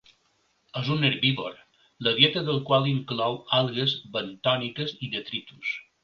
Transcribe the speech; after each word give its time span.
És 0.79 0.87
un 0.93 1.03
herbívor, 1.09 1.57
la 2.07 2.13
dieta 2.19 2.41
del 2.47 2.57
qual 2.69 2.87
inclou 2.91 3.37
algues 3.59 3.93
bentòniques 4.17 4.95
i 5.09 5.11
detritus. 5.17 5.75